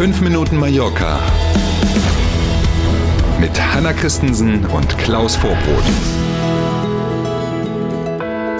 5 0.00 0.22
Minuten 0.22 0.56
Mallorca 0.56 1.20
mit 3.38 3.50
Hanna 3.60 3.92
Christensen 3.92 4.64
und 4.64 4.96
Klaus 4.96 5.36
Vorbrot. 5.36 6.29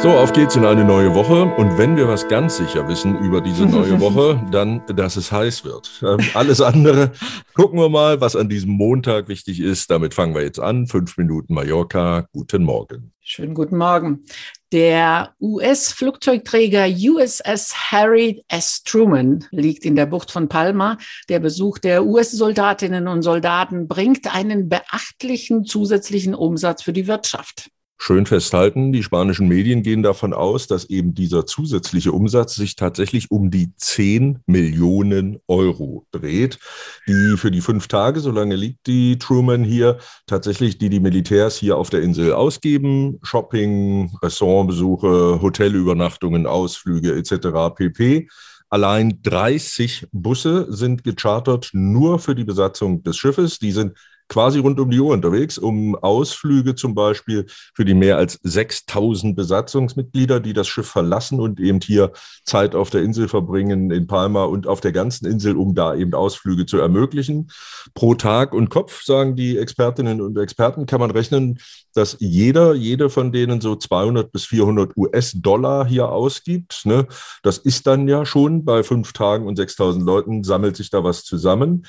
So, 0.02 0.08
auf 0.12 0.32
geht's 0.32 0.56
in 0.56 0.64
eine 0.64 0.82
neue 0.82 1.14
Woche. 1.14 1.42
Und 1.58 1.76
wenn 1.76 1.94
wir 1.94 2.08
was 2.08 2.26
ganz 2.26 2.56
sicher 2.56 2.88
wissen 2.88 3.18
über 3.18 3.42
diese 3.42 3.66
neue 3.66 4.00
Woche, 4.00 4.42
dann, 4.50 4.80
dass 4.96 5.16
es 5.16 5.30
heiß 5.30 5.66
wird. 5.66 5.90
Ähm, 6.02 6.26
alles 6.32 6.62
andere 6.62 7.12
gucken 7.54 7.78
wir 7.78 7.90
mal, 7.90 8.18
was 8.18 8.34
an 8.34 8.48
diesem 8.48 8.70
Montag 8.70 9.28
wichtig 9.28 9.60
ist. 9.60 9.90
Damit 9.90 10.14
fangen 10.14 10.34
wir 10.34 10.42
jetzt 10.42 10.58
an. 10.58 10.86
Fünf 10.86 11.18
Minuten 11.18 11.52
Mallorca. 11.52 12.26
Guten 12.32 12.64
Morgen. 12.64 13.12
Schönen 13.20 13.52
guten 13.52 13.76
Morgen. 13.76 14.24
Der 14.72 15.34
US-Flugzeugträger 15.38 16.86
USS 16.86 17.92
Harry 17.92 18.42
S. 18.48 18.82
Truman 18.82 19.44
liegt 19.50 19.84
in 19.84 19.96
der 19.96 20.06
Bucht 20.06 20.30
von 20.30 20.48
Palma. 20.48 20.96
Der 21.28 21.40
Besuch 21.40 21.76
der 21.76 22.06
US-Soldatinnen 22.06 23.06
und 23.06 23.20
Soldaten 23.20 23.86
bringt 23.86 24.34
einen 24.34 24.70
beachtlichen 24.70 25.66
zusätzlichen 25.66 26.34
Umsatz 26.34 26.82
für 26.82 26.94
die 26.94 27.06
Wirtschaft 27.06 27.70
schön 28.02 28.24
festhalten, 28.24 28.92
die 28.92 29.02
spanischen 29.02 29.46
Medien 29.46 29.82
gehen 29.82 30.02
davon 30.02 30.32
aus, 30.32 30.66
dass 30.66 30.86
eben 30.86 31.14
dieser 31.14 31.44
zusätzliche 31.44 32.12
Umsatz 32.12 32.54
sich 32.54 32.74
tatsächlich 32.74 33.30
um 33.30 33.50
die 33.50 33.76
10 33.76 34.38
Millionen 34.46 35.38
Euro 35.46 36.06
dreht, 36.10 36.58
die 37.06 37.36
für 37.36 37.50
die 37.50 37.60
fünf 37.60 37.88
Tage, 37.88 38.20
solange 38.20 38.56
liegt 38.56 38.86
die 38.86 39.18
Truman 39.18 39.64
hier, 39.64 39.98
tatsächlich 40.26 40.78
die 40.78 40.88
die 40.88 40.98
Militärs 40.98 41.56
hier 41.56 41.76
auf 41.76 41.90
der 41.90 42.00
Insel 42.00 42.32
ausgeben, 42.32 43.18
Shopping, 43.22 44.10
Restaurantbesuche, 44.22 45.42
Hotelübernachtungen, 45.42 46.46
Ausflüge 46.46 47.14
etc. 47.14 47.74
pp. 47.74 48.28
Allein 48.70 49.20
30 49.22 50.06
Busse 50.10 50.72
sind 50.72 51.04
gechartert 51.04 51.68
nur 51.74 52.18
für 52.18 52.34
die 52.34 52.44
Besatzung 52.44 53.02
des 53.02 53.18
Schiffes. 53.18 53.58
Die 53.58 53.72
sind 53.72 53.98
quasi 54.30 54.60
rund 54.60 54.78
um 54.80 54.90
die 54.90 55.00
Uhr 55.00 55.12
unterwegs, 55.12 55.58
um 55.58 55.96
Ausflüge 55.96 56.76
zum 56.76 56.94
Beispiel 56.94 57.46
für 57.74 57.84
die 57.84 57.94
mehr 57.94 58.16
als 58.16 58.38
6000 58.44 59.36
Besatzungsmitglieder, 59.36 60.38
die 60.40 60.52
das 60.52 60.68
Schiff 60.68 60.86
verlassen 60.86 61.40
und 61.40 61.58
eben 61.60 61.80
hier 61.80 62.12
Zeit 62.44 62.74
auf 62.74 62.90
der 62.90 63.02
Insel 63.02 63.28
verbringen, 63.28 63.90
in 63.90 64.06
Palma 64.06 64.44
und 64.44 64.68
auf 64.68 64.80
der 64.80 64.92
ganzen 64.92 65.26
Insel, 65.26 65.56
um 65.56 65.74
da 65.74 65.94
eben 65.94 66.14
Ausflüge 66.14 66.64
zu 66.64 66.78
ermöglichen. 66.78 67.50
Pro 67.94 68.14
Tag 68.14 68.54
und 68.54 68.70
Kopf, 68.70 69.02
sagen 69.02 69.34
die 69.34 69.58
Expertinnen 69.58 70.20
und 70.20 70.38
Experten, 70.38 70.86
kann 70.86 71.00
man 71.00 71.10
rechnen, 71.10 71.58
dass 71.92 72.16
jeder, 72.20 72.74
jede 72.74 73.10
von 73.10 73.32
denen 73.32 73.60
so 73.60 73.74
200 73.74 74.30
bis 74.30 74.44
400 74.44 74.96
US-Dollar 74.96 75.86
hier 75.86 76.08
ausgibt. 76.08 76.82
Ne? 76.84 77.08
Das 77.42 77.58
ist 77.58 77.88
dann 77.88 78.06
ja 78.06 78.24
schon 78.24 78.64
bei 78.64 78.84
fünf 78.84 79.12
Tagen 79.12 79.48
und 79.48 79.56
6000 79.56 80.04
Leuten 80.04 80.44
sammelt 80.44 80.76
sich 80.76 80.90
da 80.90 81.02
was 81.02 81.24
zusammen. 81.24 81.84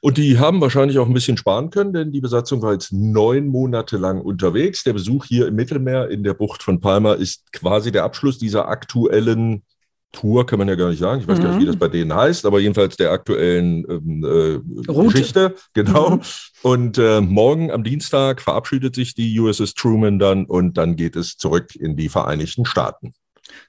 Und 0.00 0.16
die 0.16 0.38
haben 0.38 0.60
wahrscheinlich 0.60 0.98
auch 0.98 1.06
ein 1.06 1.14
bisschen 1.14 1.36
sparen 1.36 1.70
können, 1.70 1.92
denn 1.92 2.12
die 2.12 2.20
Besatzung 2.20 2.62
war 2.62 2.72
jetzt 2.72 2.92
neun 2.92 3.48
Monate 3.48 3.96
lang 3.96 4.20
unterwegs. 4.20 4.84
Der 4.84 4.92
Besuch 4.92 5.24
hier 5.24 5.48
im 5.48 5.56
Mittelmeer 5.56 6.08
in 6.08 6.22
der 6.22 6.34
Bucht 6.34 6.62
von 6.62 6.80
Palma 6.80 7.14
ist 7.14 7.52
quasi 7.52 7.90
der 7.90 8.04
Abschluss 8.04 8.38
dieser 8.38 8.68
aktuellen 8.68 9.62
Tour, 10.12 10.46
kann 10.46 10.58
man 10.58 10.68
ja 10.68 10.74
gar 10.74 10.88
nicht 10.88 11.00
sagen. 11.00 11.20
Ich 11.20 11.28
weiß 11.28 11.38
mhm. 11.38 11.42
gar 11.42 11.50
nicht, 11.50 11.60
wie 11.60 11.66
das 11.66 11.76
bei 11.76 11.88
denen 11.88 12.14
heißt, 12.14 12.46
aber 12.46 12.60
jedenfalls 12.60 12.96
der 12.96 13.10
aktuellen 13.10 13.84
ähm, 13.90 14.24
äh, 14.24 15.02
Geschichte. 15.02 15.54
Genau. 15.74 16.16
Mhm. 16.16 16.20
Und 16.62 16.98
äh, 16.98 17.20
morgen 17.20 17.70
am 17.70 17.84
Dienstag 17.84 18.40
verabschiedet 18.40 18.94
sich 18.94 19.14
die 19.14 19.38
USS 19.38 19.74
Truman 19.74 20.18
dann 20.18 20.46
und 20.46 20.78
dann 20.78 20.96
geht 20.96 21.16
es 21.16 21.36
zurück 21.36 21.74
in 21.76 21.96
die 21.96 22.08
Vereinigten 22.08 22.64
Staaten 22.64 23.12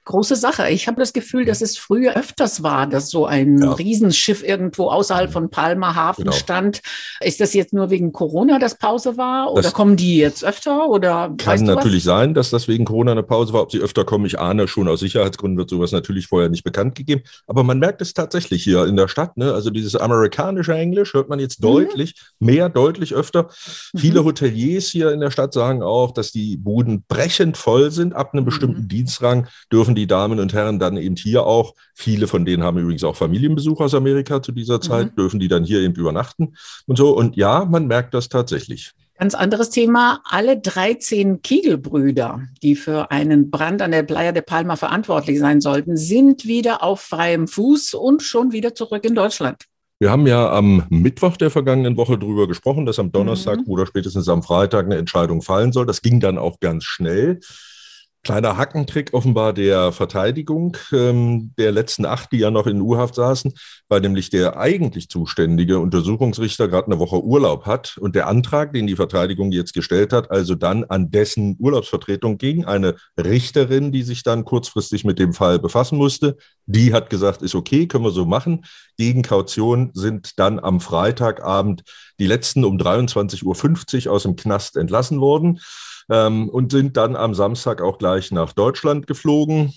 große 0.04 0.36
Sache. 0.36 0.68
Ich 0.70 0.86
habe 0.86 1.00
das 1.00 1.12
Gefühl, 1.12 1.44
dass 1.44 1.60
es 1.62 1.78
früher 1.78 2.16
öfters 2.16 2.62
war, 2.62 2.86
dass 2.86 3.10
so 3.10 3.26
ein 3.26 3.58
ja. 3.58 3.72
Riesenschiff 3.72 4.42
irgendwo 4.42 4.88
außerhalb 4.88 5.32
von 5.32 5.50
Palma 5.50 5.94
Hafen 5.94 6.24
genau. 6.24 6.36
stand. 6.36 6.80
Ist 7.20 7.40
das 7.40 7.54
jetzt 7.54 7.72
nur 7.72 7.90
wegen 7.90 8.12
Corona, 8.12 8.58
dass 8.58 8.76
Pause 8.76 9.16
war? 9.16 9.52
Oder 9.52 9.62
das 9.62 9.72
kommen 9.72 9.96
die 9.96 10.16
jetzt 10.16 10.44
öfter? 10.44 10.88
Oder 10.88 11.34
kann 11.38 11.64
natürlich 11.64 12.06
was? 12.06 12.12
sein, 12.12 12.34
dass 12.34 12.50
das 12.50 12.68
wegen 12.68 12.84
Corona 12.84 13.12
eine 13.12 13.22
Pause 13.22 13.52
war. 13.52 13.62
Ob 13.62 13.72
sie 13.72 13.78
öfter 13.78 14.04
kommen, 14.04 14.26
ich 14.26 14.38
ahne 14.38 14.68
schon. 14.68 14.88
Aus 14.88 15.00
Sicherheitsgründen 15.00 15.58
wird 15.58 15.70
sowas 15.70 15.92
natürlich 15.92 16.26
vorher 16.26 16.48
nicht 16.48 16.64
bekannt 16.64 16.94
gegeben. 16.94 17.22
Aber 17.46 17.62
man 17.64 17.78
merkt 17.78 18.02
es 18.02 18.14
tatsächlich 18.14 18.64
hier 18.64 18.86
in 18.86 18.96
der 18.96 19.08
Stadt. 19.08 19.36
Ne? 19.36 19.52
Also 19.52 19.70
dieses 19.70 19.96
amerikanische 19.96 20.74
Englisch 20.74 21.14
hört 21.14 21.28
man 21.28 21.38
jetzt 21.38 21.60
mhm. 21.60 21.66
deutlich, 21.66 22.14
mehr, 22.38 22.68
deutlich 22.68 23.14
öfter. 23.14 23.50
Mhm. 23.92 23.98
Viele 23.98 24.24
Hoteliers 24.24 24.88
hier 24.88 25.12
in 25.12 25.20
der 25.20 25.30
Stadt 25.30 25.52
sagen 25.52 25.82
auch, 25.82 26.12
dass 26.12 26.32
die 26.32 26.56
Buden 26.56 27.04
brechend 27.06 27.56
voll 27.56 27.90
sind. 27.90 28.14
Ab 28.14 28.32
einem 28.32 28.44
bestimmten 28.44 28.82
mhm. 28.82 28.88
Dienstrang 28.88 29.46
dürfen 29.72 29.94
die 29.94 30.06
Damen 30.06 30.40
und 30.40 30.52
Herren 30.52 30.78
dann 30.78 30.96
eben 30.96 31.16
hier 31.16 31.44
auch, 31.44 31.74
viele 31.94 32.26
von 32.26 32.44
denen 32.44 32.62
haben 32.62 32.78
übrigens 32.78 33.04
auch 33.04 33.16
Familienbesuch 33.16 33.80
aus 33.80 33.94
Amerika 33.94 34.42
zu 34.42 34.52
dieser 34.52 34.80
Zeit, 34.80 35.12
mhm. 35.12 35.16
dürfen 35.16 35.40
die 35.40 35.48
dann 35.48 35.64
hier 35.64 35.80
eben 35.80 35.94
übernachten 35.94 36.54
und 36.86 36.96
so. 36.96 37.16
Und 37.16 37.36
ja, 37.36 37.64
man 37.64 37.86
merkt 37.86 38.14
das 38.14 38.28
tatsächlich. 38.28 38.92
Ganz 39.18 39.34
anderes 39.34 39.68
Thema. 39.68 40.22
Alle 40.24 40.58
13 40.58 41.42
Kiegelbrüder, 41.42 42.40
die 42.62 42.74
für 42.74 43.10
einen 43.10 43.50
Brand 43.50 43.82
an 43.82 43.90
der 43.90 44.02
Playa 44.02 44.32
de 44.32 44.40
Palma 44.40 44.76
verantwortlich 44.76 45.38
sein 45.38 45.60
sollten, 45.60 45.98
sind 45.98 46.46
wieder 46.46 46.82
auf 46.82 47.02
freiem 47.02 47.46
Fuß 47.46 47.92
und 47.92 48.22
schon 48.22 48.52
wieder 48.52 48.74
zurück 48.74 49.04
in 49.04 49.14
Deutschland. 49.14 49.66
Wir 49.98 50.10
haben 50.10 50.26
ja 50.26 50.50
am 50.50 50.86
Mittwoch 50.88 51.36
der 51.36 51.50
vergangenen 51.50 51.98
Woche 51.98 52.16
darüber 52.16 52.48
gesprochen, 52.48 52.86
dass 52.86 52.98
am 52.98 53.12
Donnerstag 53.12 53.58
mhm. 53.58 53.64
oder 53.66 53.84
spätestens 53.84 54.26
am 54.30 54.42
Freitag 54.42 54.86
eine 54.86 54.96
Entscheidung 54.96 55.42
fallen 55.42 55.72
soll. 55.72 55.84
Das 55.84 56.00
ging 56.00 56.20
dann 56.20 56.38
auch 56.38 56.58
ganz 56.58 56.84
schnell. 56.84 57.40
Kleiner 58.22 58.58
Hackentrick 58.58 59.14
offenbar 59.14 59.54
der 59.54 59.92
Verteidigung 59.92 60.76
ähm, 60.92 61.54
der 61.56 61.72
letzten 61.72 62.04
acht, 62.04 62.30
die 62.32 62.38
ja 62.38 62.50
noch 62.50 62.66
in 62.66 62.82
U-Haft 62.82 63.14
saßen, 63.14 63.54
weil 63.88 64.02
nämlich 64.02 64.28
der 64.28 64.58
eigentlich 64.58 65.08
zuständige 65.08 65.78
Untersuchungsrichter 65.78 66.68
gerade 66.68 66.88
eine 66.88 66.98
Woche 66.98 67.24
Urlaub 67.24 67.64
hat 67.64 67.96
und 67.98 68.14
der 68.14 68.28
Antrag, 68.28 68.74
den 68.74 68.86
die 68.86 68.96
Verteidigung 68.96 69.52
jetzt 69.52 69.72
gestellt 69.72 70.12
hat, 70.12 70.30
also 70.30 70.54
dann 70.54 70.84
an 70.84 71.10
dessen 71.10 71.56
Urlaubsvertretung 71.58 72.36
ging, 72.36 72.66
eine 72.66 72.96
Richterin, 73.16 73.90
die 73.90 74.02
sich 74.02 74.22
dann 74.22 74.44
kurzfristig 74.44 75.04
mit 75.04 75.18
dem 75.18 75.32
Fall 75.32 75.58
befassen 75.58 75.96
musste, 75.96 76.36
die 76.72 76.92
hat 76.92 77.10
gesagt, 77.10 77.42
ist 77.42 77.54
okay, 77.54 77.86
können 77.86 78.04
wir 78.04 78.10
so 78.10 78.24
machen. 78.24 78.64
Gegen 78.96 79.22
Kaution 79.22 79.90
sind 79.94 80.38
dann 80.38 80.58
am 80.58 80.80
Freitagabend 80.80 81.82
die 82.18 82.26
letzten 82.26 82.64
um 82.64 82.76
23.50 82.76 84.06
Uhr 84.06 84.12
aus 84.12 84.22
dem 84.22 84.36
Knast 84.36 84.76
entlassen 84.76 85.20
worden 85.20 85.60
ähm, 86.10 86.48
und 86.48 86.70
sind 86.70 86.96
dann 86.96 87.16
am 87.16 87.34
Samstag 87.34 87.82
auch 87.82 87.98
gleich 87.98 88.30
nach 88.30 88.52
Deutschland 88.52 89.06
geflogen. 89.06 89.72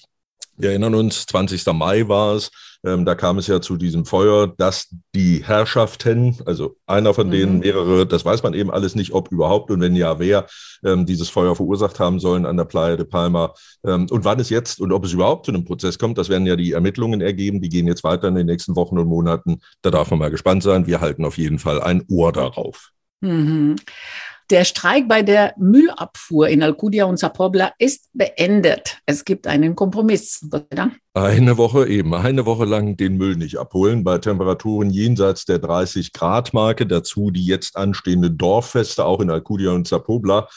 Wir 0.56 0.70
erinnern 0.70 0.96
uns, 0.96 1.26
20. 1.26 1.66
Mai 1.74 2.08
war 2.08 2.36
es. 2.36 2.52
Ähm, 2.86 3.06
da 3.06 3.16
kam 3.16 3.38
es 3.38 3.48
ja 3.48 3.62
zu 3.62 3.78
diesem 3.78 4.06
Feuer, 4.06 4.54
dass 4.58 4.94
die 5.16 5.44
Herrschaften, 5.44 6.38
also 6.46 6.76
einer 6.86 7.14
von 7.14 7.32
denen, 7.32 7.56
mhm. 7.56 7.60
mehrere, 7.60 8.06
das 8.06 8.26
weiß 8.26 8.44
man 8.44 8.54
eben 8.54 8.70
alles 8.72 8.94
nicht, 8.94 9.14
ob 9.14 9.32
überhaupt 9.32 9.72
und 9.72 9.80
wenn 9.80 9.96
ja, 9.96 10.20
wer 10.20 10.48
ähm, 10.84 11.06
dieses 11.06 11.30
Feuer 11.30 11.56
verursacht 11.56 12.00
haben 12.02 12.20
sollen 12.20 12.46
an 12.46 12.58
der 12.58 12.66
Playa 12.66 12.98
de 12.98 13.06
Palma. 13.06 13.54
Ähm, 13.86 14.08
und 14.10 14.26
wann 14.26 14.40
es 14.40 14.50
jetzt 14.50 14.82
und 14.82 14.92
ob 14.92 15.06
es 15.06 15.14
überhaupt 15.14 15.46
zu 15.46 15.54
einem 15.54 15.64
Prozess 15.64 15.98
kommt, 15.98 16.18
das 16.18 16.28
werden 16.28 16.46
ja 16.46 16.58
die 16.58 16.74
Ermittlungen 16.74 17.22
ergeben. 17.22 17.62
Die 17.62 17.70
gehen 17.70 17.88
jetzt 17.88 18.04
weiter 18.04 18.28
in 18.28 18.36
den 18.36 18.48
nächsten 18.48 18.76
Wochen 18.76 18.98
und 18.98 19.08
Monaten. 19.08 19.62
Da 19.82 19.90
darf 19.90 20.10
man 20.10 20.20
mal 20.20 20.32
gespannt 20.32 20.64
sein. 20.64 20.86
Wir 20.86 21.00
halten 21.00 21.24
auf 21.24 21.38
jeden 21.38 21.60
Fall 21.60 21.82
ein 21.82 22.04
Ohr 22.10 22.34
darauf. 22.34 22.92
Mhm. 23.22 23.78
Der 24.50 24.66
Streik 24.66 25.08
bei 25.08 25.22
der 25.22 25.54
Müllabfuhr 25.58 26.50
in 26.50 26.64
Alcudia 26.64 27.06
und 27.06 27.18
Zapobla 27.18 27.72
ist 27.80 28.10
beendet. 28.14 29.00
Es 29.06 29.24
gibt 29.24 29.48
einen 29.48 29.76
Kompromiss. 29.76 30.46
Eine 31.14 31.58
Woche 31.58 31.88
eben, 31.88 32.14
eine 32.14 32.46
Woche 32.46 32.66
lang 32.66 32.98
den 32.98 33.18
Müll 33.18 33.36
nicht 33.36 33.58
abholen 33.58 34.04
bei 34.04 34.18
Temperaturen 34.18 34.90
jenseits 34.90 35.46
der 35.46 35.60
30 35.60 36.12
Grad 36.12 36.54
Marke. 36.54 36.86
Dazu 36.86 37.32
die 37.32 37.46
jetzt 37.46 37.78
anstehende 37.78 38.32
Dorffeste 38.32 39.06
auch 39.06 39.22
in 39.22 39.30
Alcudia 39.30 39.72
und 39.72 39.88
Zapobla. 39.88 40.48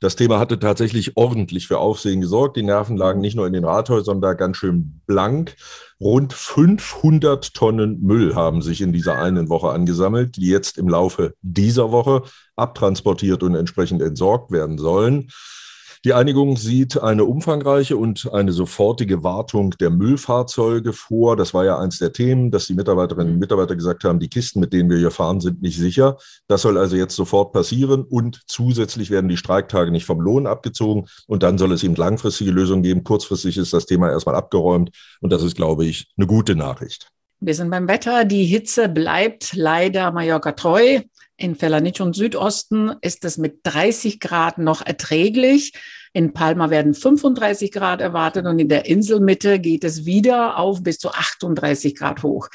Das 0.00 0.16
Thema 0.16 0.38
hatte 0.38 0.58
tatsächlich 0.58 1.16
ordentlich 1.16 1.66
für 1.66 1.78
Aufsehen 1.78 2.20
gesorgt. 2.20 2.56
Die 2.56 2.62
Nerven 2.62 2.96
lagen 2.96 3.20
nicht 3.20 3.36
nur 3.36 3.46
in 3.46 3.52
den 3.52 3.64
Rathäusern 3.64 4.20
da 4.20 4.34
ganz 4.34 4.56
schön 4.56 5.00
blank. 5.06 5.56
Rund 6.00 6.32
500 6.32 7.54
Tonnen 7.54 8.02
Müll 8.02 8.34
haben 8.34 8.60
sich 8.62 8.80
in 8.80 8.92
dieser 8.92 9.18
einen 9.18 9.48
Woche 9.48 9.70
angesammelt, 9.70 10.36
die 10.36 10.48
jetzt 10.48 10.78
im 10.78 10.88
Laufe 10.88 11.34
dieser 11.42 11.92
Woche 11.92 12.22
abtransportiert 12.56 13.42
und 13.42 13.54
entsprechend 13.54 14.02
entsorgt 14.02 14.50
werden 14.50 14.78
sollen. 14.78 15.28
Die 16.06 16.14
Einigung 16.14 16.56
sieht 16.56 17.02
eine 17.02 17.24
umfangreiche 17.24 17.96
und 17.96 18.32
eine 18.32 18.52
sofortige 18.52 19.24
Wartung 19.24 19.70
der 19.70 19.90
Müllfahrzeuge 19.90 20.92
vor. 20.92 21.34
Das 21.36 21.52
war 21.52 21.64
ja 21.64 21.80
eins 21.80 21.98
der 21.98 22.12
Themen, 22.12 22.52
dass 22.52 22.66
die 22.66 22.74
Mitarbeiterinnen 22.74 23.32
und 23.32 23.40
Mitarbeiter 23.40 23.74
gesagt 23.74 24.04
haben, 24.04 24.20
die 24.20 24.28
Kisten, 24.28 24.60
mit 24.60 24.72
denen 24.72 24.88
wir 24.88 24.98
hier 24.98 25.10
fahren, 25.10 25.40
sind 25.40 25.62
nicht 25.62 25.76
sicher. 25.76 26.16
Das 26.46 26.62
soll 26.62 26.78
also 26.78 26.94
jetzt 26.94 27.16
sofort 27.16 27.52
passieren 27.52 28.04
und 28.04 28.40
zusätzlich 28.46 29.10
werden 29.10 29.28
die 29.28 29.36
Streiktage 29.36 29.90
nicht 29.90 30.04
vom 30.04 30.20
Lohn 30.20 30.46
abgezogen 30.46 31.08
und 31.26 31.42
dann 31.42 31.58
soll 31.58 31.72
es 31.72 31.82
eben 31.82 31.96
langfristige 31.96 32.52
Lösungen 32.52 32.84
geben. 32.84 33.02
Kurzfristig 33.02 33.56
ist 33.56 33.72
das 33.72 33.86
Thema 33.86 34.08
erstmal 34.08 34.36
abgeräumt 34.36 34.90
und 35.20 35.32
das 35.32 35.42
ist, 35.42 35.56
glaube 35.56 35.86
ich, 35.86 36.12
eine 36.16 36.28
gute 36.28 36.54
Nachricht. 36.54 37.08
Wir 37.40 37.56
sind 37.56 37.68
beim 37.68 37.88
Wetter. 37.88 38.24
Die 38.24 38.44
Hitze 38.44 38.88
bleibt 38.88 39.54
leider 39.56 40.12
Mallorca 40.12 40.52
treu. 40.52 41.00
In 41.38 41.54
Felanitsch 41.54 42.00
und 42.00 42.16
Südosten 42.16 42.92
ist 43.02 43.24
es 43.26 43.36
mit 43.36 43.60
30 43.64 44.20
Grad 44.20 44.56
noch 44.56 44.84
erträglich. 44.84 45.74
In 46.14 46.32
Palma 46.32 46.70
werden 46.70 46.94
35 46.94 47.72
Grad 47.72 48.00
erwartet 48.00 48.46
und 48.46 48.58
in 48.58 48.70
der 48.70 48.86
Inselmitte 48.86 49.58
geht 49.58 49.84
es 49.84 50.06
wieder 50.06 50.58
auf 50.58 50.82
bis 50.82 50.98
zu 50.98 51.10
38 51.10 51.94
Grad 51.94 52.22
hoch. 52.22 52.48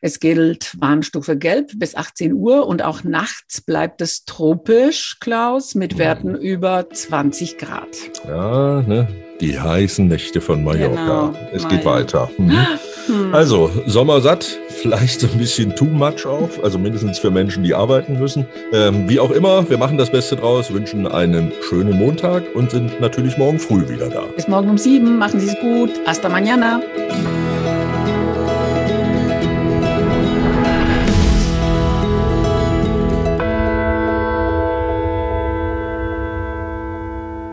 Es 0.00 0.20
gilt 0.20 0.80
Warnstufe 0.80 1.36
Gelb 1.36 1.72
bis 1.74 1.96
18 1.96 2.32
Uhr 2.32 2.68
und 2.68 2.82
auch 2.82 3.02
nachts 3.02 3.62
bleibt 3.62 4.00
es 4.00 4.24
tropisch, 4.26 5.16
Klaus, 5.18 5.74
mit 5.74 5.98
Werten 5.98 6.36
über 6.36 6.88
20 6.88 7.58
Grad. 7.58 7.88
Ja, 8.28 8.82
ne? 8.82 9.08
Die 9.40 9.58
heißen 9.58 10.06
Nächte 10.06 10.40
von 10.40 10.62
Mallorca. 10.62 11.32
Genau, 11.32 11.48
es 11.52 11.66
geht 11.66 11.84
Mallorca. 11.84 12.28
weiter. 12.28 12.30
Mhm. 12.38 12.66
Hm. 13.06 13.34
Also, 13.34 13.70
Sommersatt, 13.86 14.56
vielleicht 14.80 15.22
ein 15.24 15.38
bisschen 15.38 15.74
too 15.76 15.84
much 15.84 16.26
auch, 16.26 16.50
also 16.62 16.78
mindestens 16.78 17.18
für 17.18 17.30
Menschen, 17.30 17.62
die 17.62 17.74
arbeiten 17.74 18.18
müssen. 18.18 18.46
Ähm, 18.72 19.08
wie 19.08 19.20
auch 19.20 19.30
immer, 19.30 19.68
wir 19.68 19.78
machen 19.78 19.98
das 19.98 20.10
Beste 20.10 20.36
draus, 20.36 20.72
wünschen 20.72 21.06
einen 21.06 21.52
schönen 21.68 21.96
Montag 21.98 22.42
und 22.54 22.70
sind 22.70 23.00
natürlich 23.00 23.36
morgen 23.38 23.58
früh 23.58 23.88
wieder 23.88 24.08
da. 24.08 24.22
Bis 24.34 24.48
morgen 24.48 24.70
um 24.70 24.78
sieben. 24.78 25.18
Machen 25.18 25.40
Sie 25.40 25.48
es 25.48 25.60
gut. 25.60 25.90
Hasta 26.06 26.28
mañana. 26.28 26.80